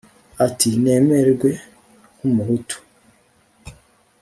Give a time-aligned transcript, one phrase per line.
[0.45, 1.49] ati nemerwe
[2.17, 2.77] nk'umuhutu